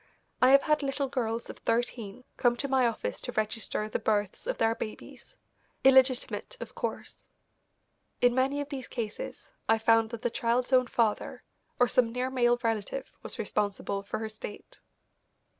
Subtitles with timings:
[0.41, 4.47] I have had little girls of thirteen come to my office to register the births
[4.47, 5.37] of their babies,
[5.83, 7.27] illegitimate, of course.
[8.19, 11.43] In many of these cases I found that the child's own father
[11.79, 14.81] or some near male relative was responsible for her state.